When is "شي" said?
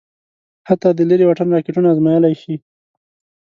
2.41-2.55